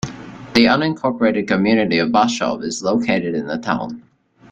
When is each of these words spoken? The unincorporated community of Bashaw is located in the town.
The 0.55 0.65
unincorporated 0.65 1.47
community 1.47 1.99
of 1.99 2.09
Bashaw 2.11 2.57
is 2.63 2.81
located 2.81 3.35
in 3.35 3.45
the 3.45 3.59
town. 3.59 4.01